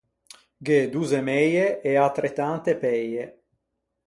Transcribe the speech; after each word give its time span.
Gh’é 0.65 0.81
dozze 0.93 1.19
meie 1.27 1.65
e 1.89 1.91
ätretante 2.07 2.71
peie. 2.81 3.23